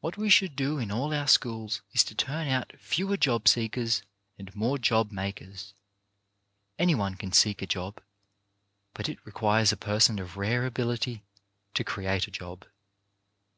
[0.00, 4.02] What we should do in all our schools is to turn out fewer job seekers
[4.36, 5.72] and more job makers.
[6.78, 8.02] Any one can seek a job,
[8.92, 11.22] but it requires a person of rare ability
[11.72, 12.66] to create a job.